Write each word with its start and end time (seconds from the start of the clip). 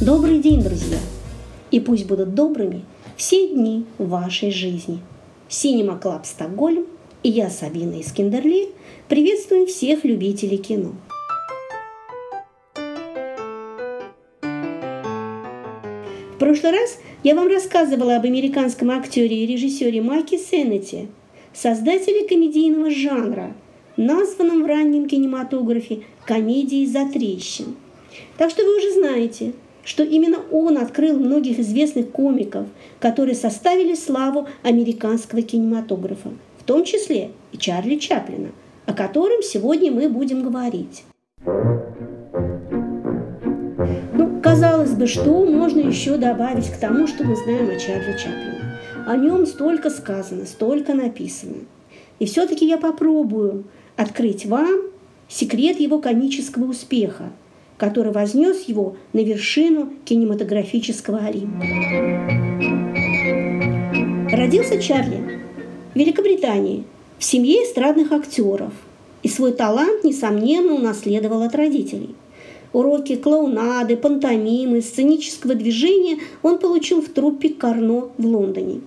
Добрый 0.00 0.38
день, 0.38 0.62
друзья! 0.62 0.98
И 1.70 1.80
пусть 1.80 2.06
будут 2.06 2.34
добрыми 2.34 2.84
все 3.16 3.48
дни 3.48 3.86
вашей 3.98 4.50
жизни. 4.50 5.00
Cinema 5.48 5.98
Club 5.98 6.26
Стокгольм 6.26 6.86
и 7.22 7.28
я, 7.28 7.50
Сабина 7.50 7.94
Искендерли, 7.94 8.68
приветствуем 9.08 9.66
всех 9.66 10.04
любителей 10.04 10.58
кино. 10.58 10.92
В 16.34 16.38
прошлый 16.38 16.72
раз 16.72 16.98
я 17.24 17.34
вам 17.34 17.48
рассказывала 17.48 18.16
об 18.16 18.26
американском 18.26 18.90
актере 18.90 19.42
и 19.42 19.46
режиссере 19.46 20.02
Маке 20.02 20.38
Сеннете, 20.38 21.08
создателе 21.52 22.28
комедийного 22.28 22.90
жанра, 22.90 23.54
названном 23.96 24.62
в 24.62 24.66
раннем 24.66 25.08
кинематографе 25.08 26.02
комедией 26.24 26.86
«затрещин». 26.86 27.76
Так 28.38 28.50
что 28.50 28.64
вы 28.64 28.78
уже 28.78 28.92
знаете– 28.92 29.52
что 29.86 30.02
именно 30.02 30.38
он 30.50 30.76
открыл 30.78 31.16
многих 31.18 31.60
известных 31.60 32.10
комиков, 32.10 32.66
которые 32.98 33.36
составили 33.36 33.94
славу 33.94 34.48
американского 34.62 35.42
кинематографа, 35.42 36.30
в 36.58 36.64
том 36.64 36.84
числе 36.84 37.30
и 37.52 37.56
Чарли 37.56 37.96
Чаплина, 37.96 38.48
о 38.84 38.92
котором 38.92 39.42
сегодня 39.42 39.92
мы 39.92 40.08
будем 40.08 40.42
говорить. 40.42 41.04
Ну, 44.12 44.40
казалось 44.42 44.90
бы, 44.90 45.06
что 45.06 45.46
можно 45.46 45.78
еще 45.78 46.16
добавить 46.16 46.68
к 46.68 46.80
тому, 46.80 47.06
что 47.06 47.22
мы 47.22 47.36
знаем 47.36 47.70
о 47.70 47.78
Чарли 47.78 48.18
Чаплине? 48.18 48.62
О 49.06 49.16
нем 49.16 49.46
столько 49.46 49.88
сказано, 49.88 50.46
столько 50.46 50.94
написано. 50.94 51.58
И 52.18 52.26
все-таки 52.26 52.66
я 52.66 52.76
попробую 52.76 53.66
открыть 53.96 54.46
вам 54.46 54.80
секрет 55.28 55.80
его 55.80 55.98
комического 55.98 56.70
успеха– 56.70 57.32
который 57.76 58.12
вознес 58.12 58.62
его 58.66 58.96
на 59.12 59.20
вершину 59.20 59.90
кинематографического 60.04 61.18
Олимпа. 61.18 61.64
Родился 64.34 64.80
Чарли 64.80 65.40
в 65.94 65.98
Великобритании 65.98 66.84
в 67.18 67.24
семье 67.24 67.64
эстрадных 67.64 68.12
актеров 68.12 68.72
и 69.22 69.28
свой 69.28 69.52
талант, 69.52 70.04
несомненно, 70.04 70.74
унаследовал 70.74 71.42
от 71.42 71.54
родителей. 71.54 72.14
Уроки 72.72 73.16
клоунады, 73.16 73.96
пантомимы, 73.96 74.82
сценического 74.82 75.54
движения 75.54 76.18
он 76.42 76.58
получил 76.58 77.00
в 77.00 77.08
труппе 77.08 77.50
Карно 77.50 78.08
в 78.18 78.26
Лондоне. 78.26 78.80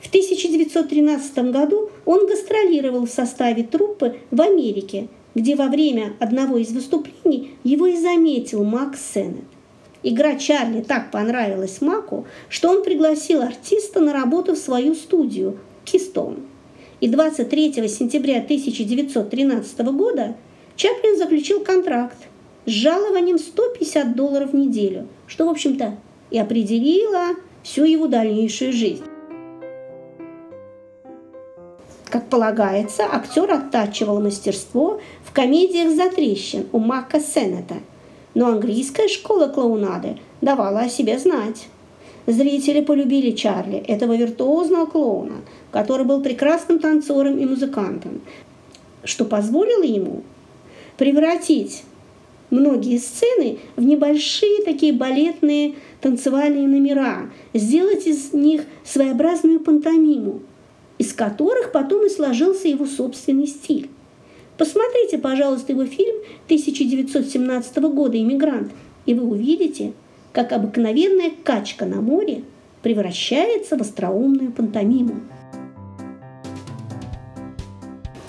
В 0.00 0.08
1913 0.08 1.50
году 1.50 1.90
он 2.04 2.26
гастролировал 2.26 3.06
в 3.06 3.10
составе 3.10 3.62
труппы 3.62 4.16
в 4.30 4.40
Америке 4.40 5.08
где 5.34 5.56
во 5.56 5.66
время 5.66 6.14
одного 6.20 6.58
из 6.58 6.72
выступлений 6.72 7.54
его 7.64 7.86
и 7.86 7.96
заметил 7.96 8.64
Макс 8.64 9.00
Сеннет. 9.14 9.44
Игра 10.02 10.36
Чарли 10.36 10.82
так 10.82 11.10
понравилась 11.10 11.80
Маку, 11.80 12.26
что 12.48 12.70
он 12.70 12.84
пригласил 12.84 13.42
артиста 13.42 14.00
на 14.00 14.12
работу 14.12 14.54
в 14.54 14.58
свою 14.58 14.94
студию 14.94 15.58
«Кистон». 15.84 16.40
И 17.00 17.08
23 17.08 17.88
сентября 17.88 18.38
1913 18.38 19.78
года 19.92 20.36
Чаплин 20.76 21.16
заключил 21.16 21.60
контракт 21.60 22.18
с 22.66 22.70
жалованием 22.70 23.38
150 23.38 24.14
долларов 24.14 24.52
в 24.52 24.56
неделю, 24.56 25.08
что, 25.26 25.46
в 25.46 25.50
общем-то, 25.50 25.96
и 26.30 26.38
определило 26.38 27.30
всю 27.62 27.84
его 27.84 28.06
дальнейшую 28.06 28.72
жизнь. 28.72 29.04
Как 32.14 32.28
полагается, 32.28 33.02
актер 33.12 33.50
оттачивал 33.50 34.20
мастерство 34.20 35.00
в 35.24 35.32
комедиях 35.32 35.90
«Затрещин» 35.96 36.68
у 36.70 36.78
Мака 36.78 37.18
Сеннета, 37.18 37.74
но 38.34 38.46
английская 38.46 39.08
школа 39.08 39.48
клоунады 39.48 40.18
давала 40.40 40.82
о 40.82 40.88
себе 40.88 41.18
знать. 41.18 41.66
Зрители 42.28 42.82
полюбили 42.82 43.32
Чарли, 43.32 43.78
этого 43.78 44.16
виртуозного 44.16 44.86
клоуна, 44.86 45.38
который 45.72 46.06
был 46.06 46.22
прекрасным 46.22 46.78
танцором 46.78 47.36
и 47.36 47.46
музыкантом, 47.46 48.20
что 49.02 49.24
позволило 49.24 49.82
ему 49.82 50.22
превратить 50.96 51.82
многие 52.50 52.98
сцены 52.98 53.58
в 53.74 53.82
небольшие 53.82 54.62
такие 54.64 54.92
балетные 54.92 55.74
танцевальные 56.00 56.68
номера, 56.68 57.28
сделать 57.54 58.06
из 58.06 58.32
них 58.32 58.66
своеобразную 58.84 59.58
пантомиму– 59.58 60.42
из 61.04 61.12
которых 61.12 61.70
потом 61.70 62.06
и 62.06 62.08
сложился 62.08 62.66
его 62.66 62.86
собственный 62.86 63.46
стиль. 63.46 63.90
Посмотрите, 64.56 65.18
пожалуйста, 65.18 65.72
его 65.72 65.84
фильм 65.84 66.16
1917 66.46 67.76
года 67.92 68.18
«Иммигрант», 68.18 68.72
и 69.04 69.12
вы 69.12 69.28
увидите, 69.28 69.92
как 70.32 70.52
обыкновенная 70.52 71.30
качка 71.42 71.84
на 71.84 72.00
море 72.00 72.42
превращается 72.82 73.76
в 73.76 73.82
остроумную 73.82 74.50
пантомиму. 74.50 75.20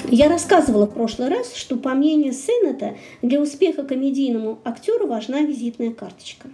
Я 0.10 0.28
рассказывала 0.30 0.86
в 0.86 0.94
прошлый 0.94 1.30
раз, 1.30 1.56
что, 1.56 1.78
по 1.78 1.94
мнению 1.94 2.34
Сеннета, 2.34 2.96
для 3.22 3.42
успеха 3.42 3.84
комедийному 3.84 4.60
актеру 4.64 5.08
важна 5.08 5.42
визитная 5.42 5.92
карточка. 5.92 6.50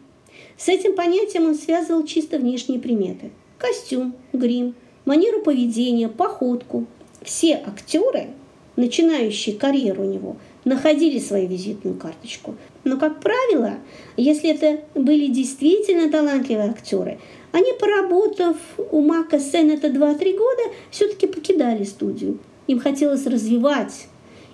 С 0.58 0.70
этим 0.70 0.96
понятием 0.96 1.46
он 1.46 1.56
связывал 1.56 2.06
чисто 2.06 2.38
внешние 2.38 2.80
приметы– 2.80 3.32
костюм, 3.58 4.16
грим, 4.34 4.76
манеру 5.06 5.42
поведения, 5.42 6.08
походку. 6.08 6.86
Все 7.22 7.62
актеры, 7.66 8.28
начинающие 8.76 9.56
карьеру 9.56 10.04
у 10.04 10.12
него, 10.12 10.38
находили 10.66 11.20
свою 11.20 11.48
визитную 11.48 11.98
карточку. 11.98 12.56
Но, 12.84 12.98
как 12.98 13.20
правило, 13.20 13.76
если 14.18 14.50
это 14.50 14.82
были 14.96 15.28
действительно 15.28 16.10
талантливые 16.10 16.70
актеры, 16.70 17.20
они, 17.52 17.74
поработав 17.80 18.58
у 18.92 19.02
Мака 19.02 19.40
Сеннета 19.40 19.88
2-3 19.88 20.38
года, 20.38 20.62
все-таки 20.90 21.28
покидали 21.28 21.84
студию. 21.84 22.40
Им 22.68 22.80
хотелось 22.80 23.26
развивать 23.26 24.08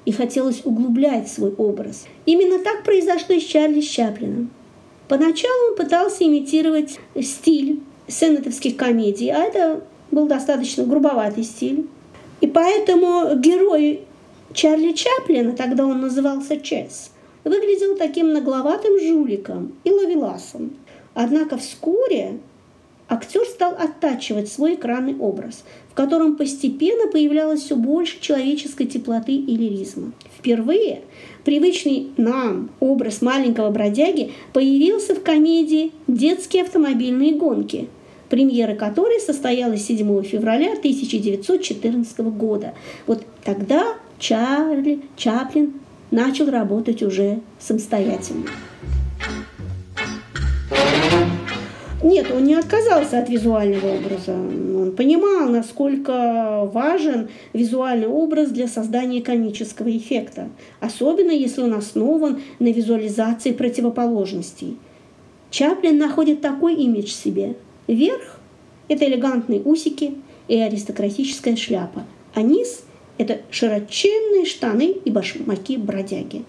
и 0.05 0.11
хотелось 0.11 0.61
углублять 0.63 1.29
свой 1.29 1.53
образ. 1.53 2.05
Именно 2.25 2.63
так 2.63 2.83
произошло 2.83 3.35
и 3.35 3.39
с 3.39 3.43
Чарли 3.43 3.81
Чаплином. 3.81 4.49
Поначалу 5.07 5.71
он 5.71 5.77
пытался 5.77 6.23
имитировать 6.23 6.99
стиль 7.21 7.81
сеннетовских 8.07 8.75
комедий, 8.75 9.29
а 9.29 9.39
это 9.39 9.83
был 10.11 10.27
достаточно 10.27 10.83
грубоватый 10.83 11.43
стиль. 11.43 11.87
И 12.41 12.47
поэтому 12.47 13.35
герой 13.35 14.01
Чарли 14.53 14.93
Чаплина, 14.93 15.53
тогда 15.53 15.85
он 15.85 16.01
назывался 16.01 16.57
Чес, 16.59 17.11
выглядел 17.43 17.97
таким 17.97 18.33
нагловатым 18.33 18.99
жуликом 18.99 19.73
и 19.83 19.91
ловеласом. 19.91 20.71
Однако 21.13 21.57
вскоре 21.57 22.39
актер 23.09 23.45
стал 23.45 23.73
оттачивать 23.73 24.51
свой 24.51 24.75
экранный 24.75 25.17
образ, 25.17 25.63
в 25.89 25.93
котором 25.93 26.35
постепенно 26.35 27.07
появлялось 27.07 27.61
все 27.61 27.75
больше 27.75 28.19
человеческой 28.19 28.85
теплоты 28.85 29.33
и 29.33 29.55
лиризма. 29.55 30.11
Впервые 30.37 31.01
привычный 31.43 32.11
нам 32.17 32.69
образ 32.79 33.21
маленького 33.21 33.69
бродяги 33.71 34.31
появился 34.53 35.15
в 35.15 35.23
комедии 35.23 35.91
«Детские 36.07 36.63
автомобильные 36.63 37.33
гонки», 37.33 37.89
премьера 38.29 38.75
которой 38.75 39.19
состоялась 39.19 39.85
7 39.85 40.23
февраля 40.23 40.73
1914 40.73 42.19
года. 42.19 42.73
Вот 43.05 43.23
тогда 43.43 43.95
Чарли 44.19 45.01
Чаплин 45.15 45.73
начал 46.11 46.49
работать 46.49 47.03
уже 47.03 47.39
самостоятельно. 47.59 48.45
Нет, 52.03 52.27
он 52.31 52.43
не 52.43 52.53
отказался 52.53 53.19
от 53.19 53.27
визуального 53.27 53.95
образа. 53.95 54.31
Он 54.31 54.93
понимал, 54.95 55.49
насколько 55.49 56.69
важен 56.71 57.27
визуальный 57.53 58.07
образ 58.07 58.51
для 58.51 58.67
создания 58.67 59.21
комического 59.21 59.89
эффекта, 59.89 60.49
особенно 60.79 61.31
если 61.31 61.61
он 61.63 61.73
основан 61.73 62.39
на 62.59 62.71
визуализации 62.71 63.51
противоположностей. 63.51 64.77
Чаплин 65.49 65.97
находит 65.97 66.39
такой 66.39 66.75
имидж 66.75 67.09
себе, 67.09 67.55
Верх– 67.87 68.39
это 68.89 69.05
элегантные 69.05 69.61
усики 69.61 70.15
и 70.47 70.57
аристократическая 70.59 71.55
шляпа, 71.55 72.03
а 72.33 72.41
низ– 72.41 72.83
это 73.17 73.39
широченные 73.49 74.45
штаны 74.45 74.95
и 75.03 75.09
башмаки 75.09 75.77
бродяги. 75.77 76.43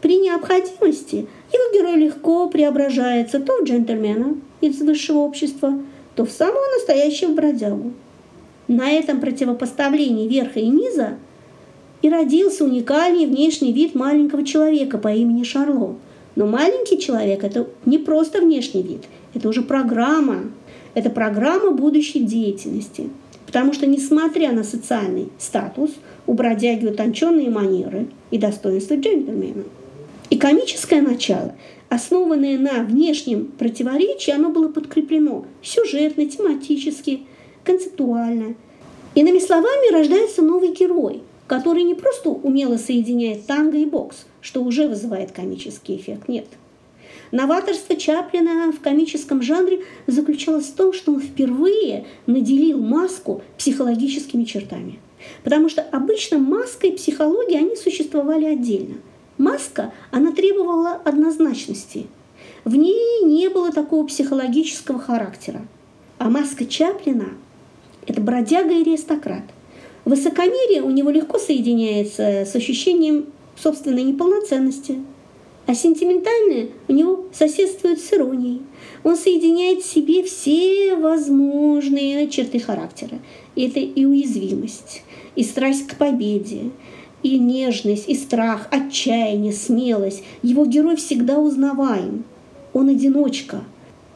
При 0.00 0.18
необходимости 0.18 1.26
его 1.52 1.74
герой 1.74 1.96
легко 1.96 2.48
преображается 2.48 3.38
то 3.38 3.60
в 3.60 3.64
джентльмена 3.64 4.36
из 4.60 4.80
высшего 4.80 5.18
общества, 5.18 5.78
то 6.16 6.24
в 6.24 6.30
самого 6.30 6.74
настоящего 6.74 7.32
бродягу. 7.32 7.92
На 8.66 8.90
этом 8.90 9.20
противопоставлении 9.20 10.28
верха 10.28 10.60
и 10.60 10.66
низа 10.66 11.18
и 12.02 12.08
родился 12.08 12.64
уникальный 12.64 13.26
внешний 13.26 13.72
вид 13.72 13.94
маленького 13.94 14.44
человека 14.44 14.96
по 14.98 15.08
имени 15.08 15.44
Шарло. 15.44 15.96
Но 16.34 16.46
маленький 16.46 16.98
человек– 16.98 17.44
это 17.44 17.68
не 17.84 17.98
просто 17.98 18.40
внешний 18.40 18.82
вид, 18.82 19.04
это 19.34 19.48
уже 19.48 19.62
программа, 19.62 20.44
это 20.94 21.10
программа 21.10 21.70
будущей 21.70 22.20
деятельности. 22.20 23.10
Потому 23.46 23.72
что, 23.72 23.86
несмотря 23.86 24.52
на 24.52 24.62
социальный 24.62 25.28
статус, 25.38 25.90
у 26.26 26.34
бродяги 26.34 26.86
утонченные 26.86 27.50
манеры 27.50 28.06
и 28.30 28.38
достоинство 28.38 28.94
джентльмена. 28.94 29.64
И 30.30 30.38
комическое 30.38 31.02
начало, 31.02 31.56
основанное 31.88 32.56
на 32.58 32.84
внешнем 32.84 33.46
противоречии, 33.46 34.30
оно 34.30 34.50
было 34.50 34.68
подкреплено 34.68 35.44
сюжетно, 35.62 36.26
тематически, 36.26 37.22
концептуально. 37.64 38.54
Иными 39.16 39.40
словами, 39.40 39.92
рождается 39.92 40.42
новый 40.42 40.72
герой, 40.72 41.22
который 41.48 41.82
не 41.82 41.96
просто 41.96 42.30
умело 42.30 42.76
соединяет 42.76 43.46
танго 43.46 43.76
и 43.76 43.84
бокс, 43.84 44.26
что 44.40 44.62
уже 44.62 44.86
вызывает 44.86 45.32
комический 45.32 45.96
эффект, 45.96 46.28
нет. 46.28 46.46
Новаторство 47.32 47.94
Чаплина 47.94 48.72
в 48.72 48.80
комическом 48.80 49.40
жанре 49.40 49.82
заключалось 50.06 50.66
в 50.66 50.74
том, 50.74 50.92
что 50.92 51.12
он 51.12 51.20
впервые 51.20 52.06
наделил 52.26 52.80
маску 52.80 53.42
психологическими 53.56 54.44
чертами. 54.44 54.98
Потому 55.44 55.68
что 55.68 55.82
обычно 55.82 56.38
маска 56.38 56.88
и 56.88 56.96
психология, 56.96 57.58
они 57.58 57.76
существовали 57.76 58.46
отдельно. 58.46 58.96
Маска, 59.38 59.92
она 60.10 60.32
требовала 60.32 60.92
однозначности. 61.04 62.06
В 62.64 62.74
ней 62.74 63.22
не 63.24 63.48
было 63.48 63.70
такого 63.70 64.06
психологического 64.06 64.98
характера. 64.98 65.62
А 66.18 66.28
маска 66.30 66.66
Чаплина– 66.66 67.28
это 68.06 68.20
бродяга 68.20 68.72
и 68.72 68.82
аристократ. 68.82 69.44
Высокомерие 70.04 70.82
у 70.82 70.90
него 70.90 71.10
легко 71.10 71.38
соединяется 71.38 72.44
с 72.44 72.56
ощущением 72.56 73.26
собственной 73.56 74.02
неполноценности– 74.02 74.98
а 75.70 75.74
сентиментальное 75.74 76.66
у 76.88 76.92
него 76.92 77.26
соседствует 77.32 78.00
с 78.00 78.12
иронией. 78.12 78.62
Он 79.04 79.16
соединяет 79.16 79.84
в 79.84 79.88
себе 79.88 80.24
все 80.24 80.96
возможные 80.96 82.28
черты 82.28 82.58
характера. 82.58 83.20
Это 83.54 83.78
и 83.78 84.04
уязвимость, 84.04 85.04
и 85.36 85.44
страсть 85.44 85.86
к 85.86 85.96
победе, 85.96 86.70
и 87.22 87.38
нежность, 87.38 88.08
и 88.08 88.16
страх, 88.16 88.66
отчаяние, 88.72 89.52
смелость. 89.52 90.24
Его 90.42 90.66
герой 90.66 90.96
всегда 90.96 91.38
узнаваем. 91.38 92.24
Он 92.72 92.88
одиночка. 92.88 93.62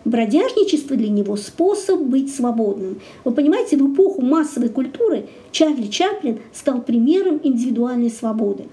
Бродяжничество 0.05 0.97
для 0.97 1.09
него– 1.09 1.37
способ 1.37 2.01
быть 2.01 2.35
свободным. 2.35 3.01
Вы 3.23 3.31
понимаете, 3.31 3.77
в 3.77 3.95
эпоху 3.95 4.23
массовой 4.23 4.71
культуры 4.71 5.27
Чарли 5.53 5.87
Чаплин 5.87 6.41
стал 6.53 6.83
примером 6.83 7.41
индивидуальной 7.45 8.11
свободы. 8.11 8.65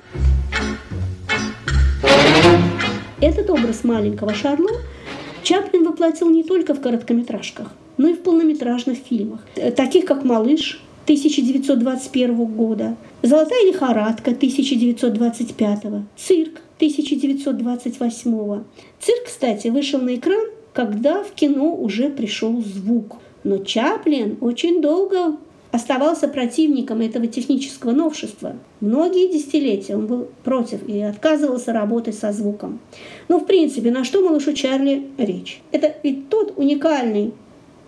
Этот 3.21 3.51
образ 3.51 3.83
маленького 3.83 4.33
Шарло 4.33 4.71
Чаплин 5.43 5.83
воплотил 5.83 6.31
не 6.31 6.43
только 6.43 6.73
в 6.73 6.81
короткометражках, 6.81 7.71
но 7.97 8.09
и 8.09 8.13
в 8.13 8.23
полнометражных 8.23 8.97
фильмах, 8.97 9.41
таких 9.75 10.05
как 10.05 10.23
«Малыш» 10.23 10.81
1921 11.03 12.45
года, 12.45 12.97
«Золотая 13.21 13.67
лихорадка» 13.67 14.31
1925, 14.31 15.79
«Цирк» 16.17 16.61
1928. 16.77 18.63
Цирк, 18.99 19.25
кстати, 19.25 19.67
вышел 19.67 20.01
на 20.01 20.15
экран, 20.15 20.47
когда 20.73 21.23
в 21.23 21.31
кино 21.33 21.75
уже 21.75 22.09
пришел 22.09 22.59
звук. 22.63 23.17
Но 23.43 23.59
Чаплин 23.59 24.37
очень 24.41 24.81
долго 24.81 25.37
оставался 25.71 26.27
противником 26.27 27.01
этого 27.01 27.27
технического 27.27 27.91
новшества. 27.91 28.55
Многие 28.81 29.31
десятилетия 29.31 29.95
он 29.95 30.07
был 30.07 30.27
против 30.43 30.87
и 30.87 31.01
отказывался 31.01 31.71
работать 31.71 32.15
со 32.15 32.31
звуком. 32.31 32.79
Но, 33.27 33.39
в 33.39 33.45
принципе, 33.45 33.91
на 33.91 34.03
что 34.03 34.21
малышу 34.21 34.53
Чарли 34.53 35.07
речь? 35.17 35.61
Это 35.71 35.95
ведь 36.03 36.29
тот 36.29 36.53
уникальный 36.57 37.33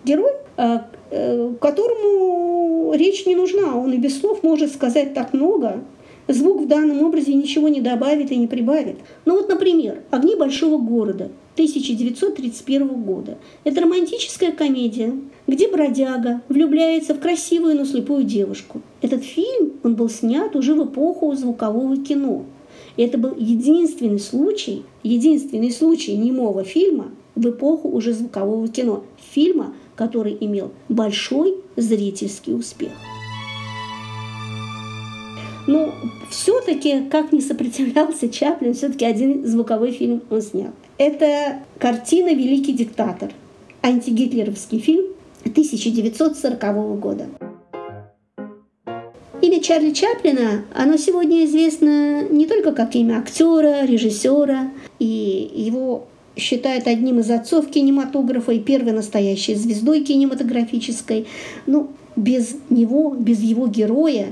герой, 0.04 0.32
а, 0.56 0.86
э, 1.10 1.52
которому 1.60 2.92
речь 2.94 3.26
не 3.26 3.36
нужна. 3.36 3.76
Он 3.76 3.92
и 3.92 3.98
без 3.98 4.18
слов 4.18 4.42
может 4.42 4.72
сказать 4.72 5.14
так 5.14 5.32
много. 5.32 5.82
Звук 6.26 6.62
в 6.62 6.66
данном 6.66 7.02
образе 7.02 7.34
ничего 7.34 7.68
не 7.68 7.80
добавит 7.80 8.30
и 8.30 8.36
не 8.36 8.46
прибавит. 8.46 8.96
Ну 9.26 9.36
вот, 9.36 9.48
например, 9.48 10.02
«Огни 10.10 10.34
большого 10.36 10.78
города» 10.78 11.30
1931 11.54 12.88
года. 13.02 13.38
Это 13.64 13.82
романтическая 13.82 14.50
комедия, 14.50 15.14
где 15.46 15.68
бродяга 15.68 16.40
влюбляется 16.48 17.14
в 17.14 17.20
красивую, 17.20 17.76
но 17.76 17.84
слепую 17.84 18.24
девушку. 18.24 18.80
Этот 19.02 19.22
фильм, 19.22 19.74
он 19.82 19.94
был 19.94 20.08
снят 20.08 20.56
уже 20.56 20.74
в 20.74 20.84
эпоху 20.86 21.32
звукового 21.34 21.96
кино. 21.98 22.44
И 22.96 23.02
это 23.02 23.18
был 23.18 23.34
единственный 23.36 24.18
случай, 24.18 24.84
единственный 25.02 25.70
случай 25.70 26.16
немого 26.16 26.64
фильма 26.64 27.10
в 27.34 27.48
эпоху 27.48 27.88
уже 27.88 28.12
звукового 28.14 28.66
кино. 28.68 29.04
Фильма, 29.32 29.74
который 29.94 30.36
имел 30.40 30.70
большой 30.88 31.56
зрительский 31.76 32.54
успех. 32.54 32.92
Но 35.66 35.94
все-таки, 36.30 37.04
как 37.10 37.32
не 37.32 37.40
сопротивлялся 37.40 38.28
Чаплин, 38.28 38.74
все-таки 38.74 39.04
один 39.04 39.46
звуковой 39.46 39.92
фильм 39.92 40.22
он 40.30 40.42
снял. 40.42 40.72
Это 40.98 41.60
картина 41.78 42.34
«Великий 42.34 42.72
диктатор», 42.72 43.32
антигитлеровский 43.82 44.78
фильм 44.78 45.06
1940 45.44 47.00
года. 47.00 47.26
Имя 49.40 49.60
Чарли 49.60 49.92
Чаплина, 49.92 50.64
оно 50.74 50.96
сегодня 50.96 51.44
известно 51.44 52.22
не 52.28 52.46
только 52.46 52.72
как 52.72 52.94
имя 52.94 53.18
актера, 53.18 53.84
режиссера, 53.84 54.70
и 54.98 55.50
его 55.54 56.06
считают 56.36 56.86
одним 56.86 57.20
из 57.20 57.30
отцов 57.30 57.68
кинематографа 57.68 58.52
и 58.52 58.58
первой 58.58 58.92
настоящей 58.92 59.54
звездой 59.54 60.00
кинематографической. 60.00 61.26
Но 61.66 61.88
без 62.16 62.56
него, 62.70 63.14
без 63.14 63.40
его 63.40 63.66
героя, 63.66 64.28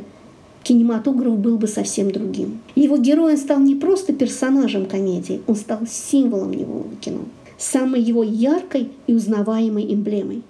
кинематограф 0.62 1.38
был 1.38 1.58
бы 1.58 1.66
совсем 1.66 2.10
другим. 2.10 2.60
Его 2.74 2.96
героем 2.96 3.36
стал 3.36 3.60
не 3.60 3.74
просто 3.74 4.12
персонажем 4.12 4.86
комедии, 4.86 5.42
он 5.46 5.56
стал 5.56 5.80
символом 5.86 6.52
его 6.52 6.86
кино, 7.00 7.20
самой 7.58 8.00
его 8.00 8.22
яркой 8.22 8.90
и 9.06 9.14
узнаваемой 9.14 9.92
эмблемой. 9.92 10.42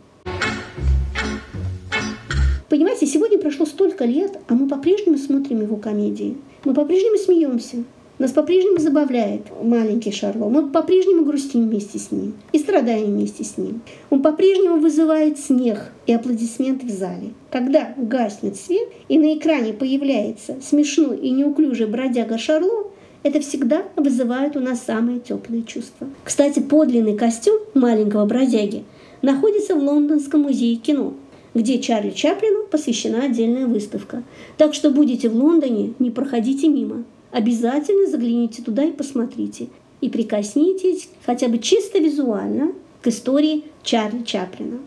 Понимаете, 2.69 3.07
сегодня 3.07 3.39
прошло 3.39 3.67
столько 3.67 4.07
лет, 4.07 4.39
а 4.49 4.55
мы 4.55 4.67
по-прежнему 4.67 5.19
смотрим 5.19 5.61
его 5.61 5.77
комедии. 5.77 6.39
Мы 6.65 6.73
по-прежнему 6.73 7.19
смеемся. 7.19 7.85
Нас 8.23 8.31
по-прежнему 8.31 8.79
забавляет 8.79 9.47
маленький 9.65 10.13
Шарло. 10.13 10.49
Мы 10.49 10.69
по-прежнему 10.69 11.25
грустим 11.25 11.69
вместе 11.69 11.99
с 11.99 12.13
ним 12.13 12.35
и 12.53 12.59
страдаем 12.61 13.07
вместе 13.07 13.43
с 13.43 13.59
ним. 13.59 13.83
Он 14.11 14.23
по-прежнему 14.23 14.77
вызывает 14.77 15.41
смех 15.41 15.91
и 16.07 16.13
аплодисменты 16.13 16.87
в 16.87 16.91
зале. 16.91 17.33
Когда 17.51 17.93
гаснет 17.97 18.55
свет 18.55 18.89
и 19.09 19.19
на 19.19 19.37
экране 19.37 19.73
появляется 19.73 20.55
смешной 20.63 21.17
и 21.19 21.33
неуклюжий 21.33 21.87
бродяга 21.87 22.39
Шарло, 22.39 22.93
это 23.25 23.41
всегда 23.41 23.83
вызывает 23.97 24.57
у 24.57 24.61
нас 24.61 24.83
самые 24.83 25.19
теплые 25.19 25.65
чувства. 25.65 26.07
Кстати, 26.23 26.61
подлинный 26.61 27.17
костюм 27.17 27.59
маленького 27.75 28.25
бродяги 28.25 28.85
находится 29.21 29.75
в 29.75 29.83
Лондонском 29.83 30.43
музее 30.43 30.77
кино 30.77 31.15
где 31.55 31.81
Чарли 31.81 32.11
Чаплину 32.11 32.67
посвящена 32.71 33.25
отдельная 33.25 33.67
выставка. 33.67 34.23
Так 34.57 34.73
что 34.73 34.91
будете 34.91 35.29
в 35.29 35.35
Лондоне, 35.35 35.93
не 35.99 36.11
проходите 36.11 36.67
мимо. 36.69 37.05
Обязательно 37.33 38.07
загляните 38.09 38.63
туда 38.63 38.85
и 38.85 38.93
посмотрите. 38.93 39.69
И 40.03 40.11
прикоснитесь 40.11 41.09
хотя 41.25 41.49
бы 41.49 41.59
чисто 41.59 41.99
визуально 41.99 42.73
к 43.01 43.07
истории 43.07 43.65
Чарли 43.83 44.23
Чаплина. 44.23 44.81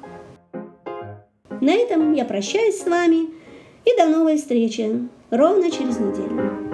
На 1.61 1.73
этом 1.73 2.13
я 2.13 2.25
прощаюсь 2.25 2.79
с 2.79 2.85
вами 2.85 3.29
и 3.85 3.97
до 3.97 4.07
новой 4.07 4.37
встречи 4.37 5.07
ровно 5.31 5.71
через 5.71 5.99
неделю. 5.99 6.64